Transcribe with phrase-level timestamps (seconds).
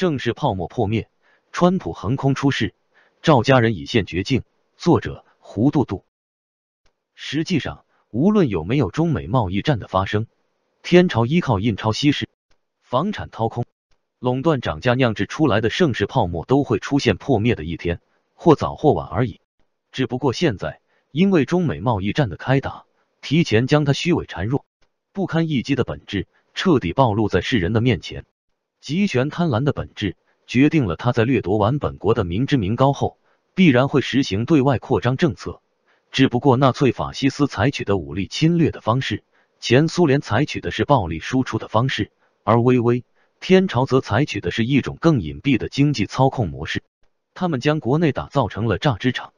[0.00, 1.10] 盛世泡沫破灭，
[1.52, 2.74] 川普横空出世，
[3.20, 4.44] 赵家人已现绝境。
[4.78, 6.06] 作者胡杜杜。
[7.14, 10.26] 实际上，无论有没有中美贸易战的发生，
[10.82, 12.30] 天朝依靠印钞稀释、
[12.80, 13.66] 房产掏空、
[14.18, 18.00] 垄断涨价酿制出来的盛世泡沫都会出现破灭的一天，
[18.32, 19.42] 或早或晚而已。
[19.92, 20.80] 只不过现在，
[21.10, 22.86] 因为中美贸易战的开打，
[23.20, 24.64] 提前将它虚伪孱弱、
[25.12, 28.24] 不堪一击的本质彻底暴露在世人的面前。
[28.80, 30.16] 集权贪婪的本质，
[30.46, 33.18] 决定了他在掠夺完本国的民脂民膏后，
[33.54, 35.60] 必然会实行对外扩张政策。
[36.10, 39.22] 只不过纳粹法西斯采取的武力侵略的方式，
[39.60, 42.10] 前苏联采取的是暴力输出的方式，
[42.42, 43.04] 而微微
[43.38, 46.82] 天朝则采取的是一种更隐蔽的经济操控模式。
[47.34, 49.34] 他们将国内打造成了榨汁厂。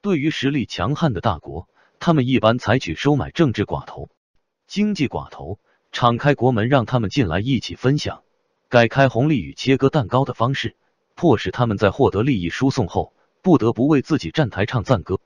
[0.00, 1.68] 对于实力强悍的大国，
[2.00, 4.08] 他们一般采取收买政治寡头、
[4.66, 5.58] 经济寡头，
[5.92, 8.22] 敞开国门让他们进来一起分享。
[8.68, 10.74] 改开红利与切割蛋糕的方式，
[11.14, 15.20] 迫使他们在获得利益输送后，不得不为自己站台唱赞歌。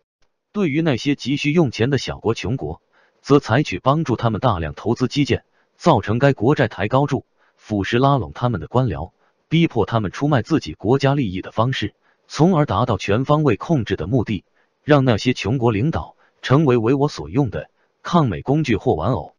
[0.52, 2.82] 对于那些急需用钱的小国穷国，
[3.22, 5.42] 则采取帮助他们大量投资基建，
[5.74, 7.24] 造成该国债台高筑，
[7.56, 9.12] 腐蚀拉拢他们的官僚，
[9.48, 11.94] 逼迫他们出卖自己国家利益的方式，
[12.28, 14.44] 从而达到全方位控制的目的，
[14.84, 17.70] 让那些穷国领导成为为我所用的
[18.02, 19.34] 抗美工具或玩偶。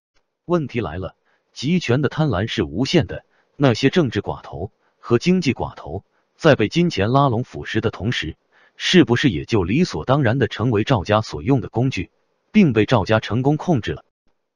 [0.45, 1.15] 问题来了，
[1.53, 3.25] 集权的贪婪是无限的。
[3.63, 6.03] 那些政治寡头和经济寡头
[6.35, 8.35] 在被金钱拉拢腐蚀的同时，
[8.75, 12.09] 是不是也就理所当然的成为赵家所用的工具，
[12.51, 14.03] 并被赵家成功控制了？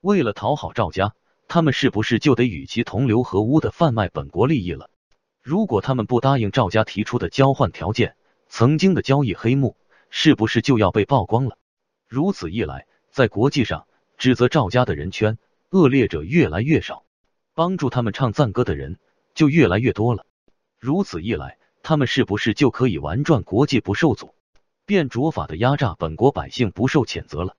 [0.02, 1.14] 为了讨好赵家，
[1.48, 4.90] 他们是不是就得与其同流合污的贩卖本国利益了？
[5.44, 8.16] 如果他们不答应赵家提出的交换条件，
[8.48, 9.78] 曾经的交易黑幕
[10.10, 11.60] 是不是就要被曝光了？
[12.08, 13.86] 如此一来，在国际上
[14.18, 15.38] 指责赵家的人圈
[15.70, 17.05] 恶劣者越来越少。
[17.56, 19.00] 帮助他们唱赞歌的人
[19.34, 20.26] 就越来越多了。
[20.78, 24.36] 如此一来，他们是不是就可以玩转国际不受阻，
[24.86, 27.56] 变着法的压榨本国百姓不受谴责了？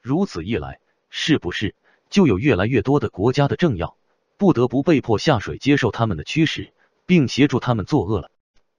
[0.00, 0.78] 如此一来，
[1.10, 1.74] 是不是
[2.08, 3.96] 就有越来越多的国家的政要
[4.38, 6.72] 不得不被迫下水接受他们的驱使，
[7.04, 8.30] 并协助他们作恶了？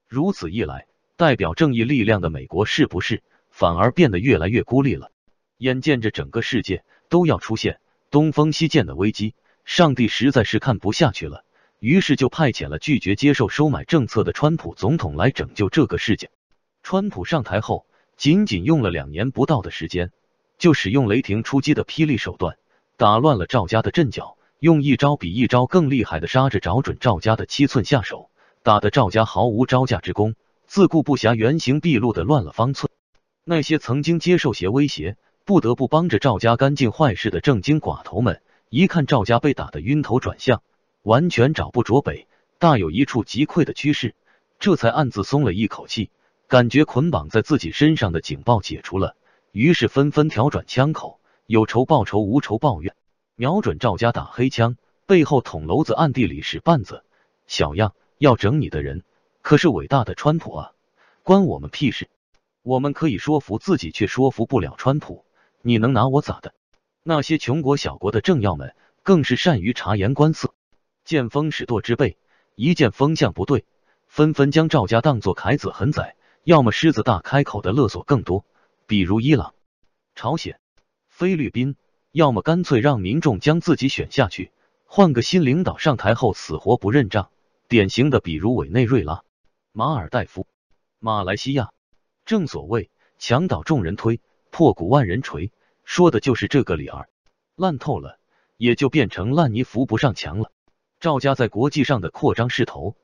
[0.07, 0.87] 如此一来，
[1.17, 5.11] 代表正义力量的美国是不是反而变得越来越孤立了？
[5.57, 9.35] 眼见着整个世界都要出现东风西渐的危机。
[9.65, 11.43] 上帝实在是看不下去了，
[11.79, 16.29] 于是就派遣了拒绝接受收买政策的川普总统来拯救这个世界。
[16.83, 17.85] 川普上台后，
[18.17, 20.11] 仅仅用了两年不到的时间，
[20.57, 22.57] 就使用雷霆出击的霹雳手段，
[22.97, 28.29] 打乱了赵家的阵脚，用一招比一招更厉害的杀着找准赵家的七寸下手，
[28.63, 30.35] 打得赵家毫无招架之功，
[30.65, 32.91] 自顾不暇，原形毕露的乱了方寸。
[33.43, 38.41] 那些曾经接受邪威胁，不得不帮着赵家干尽坏事的正经寡头们。
[38.73, 40.63] 一看赵家被打得晕头转向，
[41.01, 44.15] 完全找不着北，大有一触即溃的趋势，
[44.59, 46.09] 这才暗自松了一口气，
[46.47, 49.17] 感觉捆绑在自己身上的警报解除了，
[49.51, 52.95] 于是纷纷调转枪口，有仇报仇，无仇报怨，
[53.35, 57.03] 瞄准赵家打黑枪，背后捅娄子，暗地里使绊子。
[57.47, 59.03] 小样，要整你的人
[59.41, 60.71] 可是伟大的川普啊，
[61.23, 62.09] 关我们屁事！
[62.63, 65.25] 我们可以说服自己，却说服不了川普，
[65.61, 66.53] 你能拿我咋的？
[67.03, 70.53] 那些穷国小国的政要们更是善于察言观色，
[71.03, 72.17] 见风使舵之辈，
[72.55, 73.65] 一见风向不对，
[74.07, 78.45] 纷纷将赵家当作凯子狠宰，要么狮子大开口的勒索更多，
[78.85, 79.55] 比如伊朗、
[80.13, 80.59] 朝鲜、
[81.09, 81.75] 菲律宾，
[82.11, 84.51] 要么干脆让民众将自己选下去，
[84.85, 87.31] 换个新领导上台后死活不认账。
[87.67, 89.23] 典型的比如委内瑞拉、
[89.71, 90.45] 马尔代夫、
[90.99, 91.71] 马来西亚。
[92.25, 95.51] 正所谓墙倒众人推，破鼓万人锤。
[95.83, 97.09] 说的就是这个理儿，
[97.55, 98.19] 烂透了，
[98.57, 100.51] 也就变成烂泥扶不上墙了。
[100.99, 102.95] 赵家在国际上的扩张势头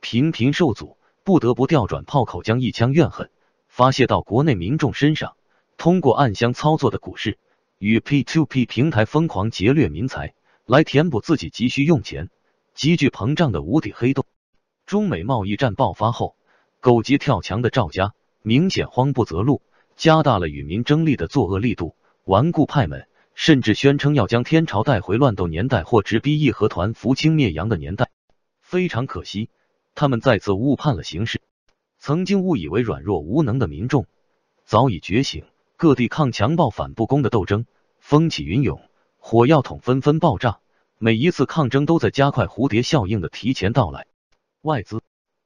[0.00, 3.30] 频频受阻，不得不调转炮口，将一腔怨恨
[3.68, 5.36] 发泄到国内民众身上，
[5.76, 7.38] 通过暗箱操作的股市
[7.78, 10.34] 与 P to P 平台疯狂劫掠民财，
[10.66, 12.30] 来填补自己急需用钱、
[12.74, 14.24] 急剧膨胀的无底黑洞。
[14.84, 16.36] 中美贸易战爆发后，
[16.80, 19.62] 狗急跳墙的赵家明显慌不择路，
[19.96, 21.96] 加大了与民争利的作恶力度。
[22.26, 23.06] 顽固派们
[23.36, 28.10] 甚至宣称要将天朝带回乱斗年代或直逼义和团扶清灭洋的年代。
[28.60, 29.48] 非常可惜，
[29.94, 31.40] 他们再次误判了形势。
[32.00, 34.08] 曾经误以为软弱无能的民众
[34.64, 35.44] 早已觉醒，
[35.76, 37.64] 各地抗强暴反不公的斗争
[38.00, 38.80] 风起云涌，
[39.18, 40.58] 火药桶纷纷爆炸。
[40.98, 44.08] 每一次抗争都在加快蝴蝶效应的提前到来。
[44.62, 45.00] 外资、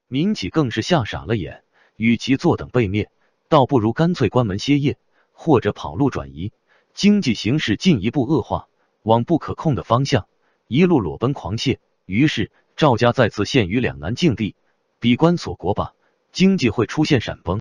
[0.09, 1.63] 民企更是吓傻了眼，
[1.97, 3.11] 与其坐等被灭，
[3.51, 4.97] 倒不如干脆关门歇业，
[5.33, 6.53] 或者跑路转移。
[6.95, 8.69] 经济形势进一步恶化，
[9.03, 10.27] 往不可控的方向
[10.67, 11.79] 一路裸奔狂泻。
[12.05, 14.57] 于是赵家再次陷于两难境地，
[14.99, 15.95] 闭关锁国吧，
[16.33, 17.61] 经济会出现闪崩、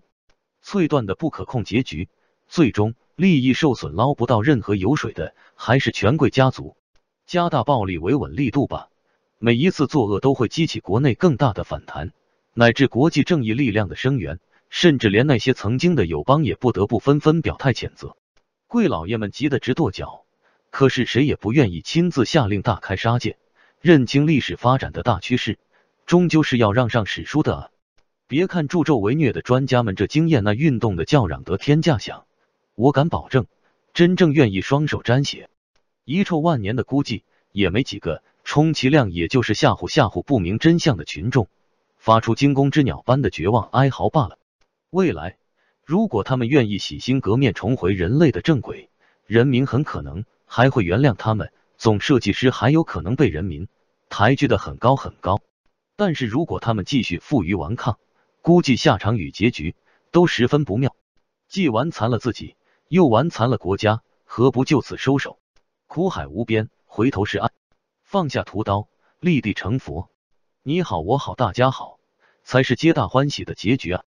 [0.62, 2.10] 脆断的不可控结局，
[2.48, 6.76] 最终利益受损，捞不到任何油水的还是权贵家族。
[7.28, 8.90] 加大暴力维稳力度吧，
[9.38, 12.12] 每一次作恶都会激起国内更大的反弹，
[12.56, 14.40] 乃至国际正义力量的声援，
[14.70, 18.18] 甚至连那些曾经的友邦也不得不纷纷表态谴责。
[18.70, 20.26] 贵老爷们急得直跺脚，
[20.70, 23.40] 可是谁也不愿意亲自下令大开杀戒。
[23.82, 25.58] 认清历史发展的大趋势，
[26.06, 27.72] 终究是要让上史书的！
[28.28, 32.28] 别看助纣为虐的专家们这经验那运动的叫嚷得天价响，
[32.76, 33.48] 我敢保证，
[33.96, 35.50] 真正愿意双手沾血、
[36.06, 41.48] 遗臭万年的估计也没几个，充其量也就是吓唬吓唬不明真相的群众，
[41.98, 44.38] 发出惊弓之鸟般的绝望哀嚎罢了。
[44.92, 45.39] 未来。
[45.90, 48.92] 如果他们愿意洗心革面，重回人类的正轨，
[49.26, 51.52] 人民很可能还会原谅他们。
[51.80, 53.68] 总设计师还有可能被人民
[54.08, 55.42] 抬举的很高很高。
[55.96, 57.98] 但是如果他们继续负隅顽抗，
[58.44, 59.76] 估计下场与结局
[60.12, 60.96] 都十分不妙，
[61.48, 62.56] 既玩残了自己，
[62.88, 65.40] 又玩残了国家，何不就此收手？
[65.88, 67.50] 苦海无边，回头是岸，
[68.04, 68.88] 放下屠刀，
[69.20, 70.12] 立地成佛。
[70.62, 71.98] 你好，我好，大家好，
[72.44, 74.04] 才是皆大欢喜的结局啊！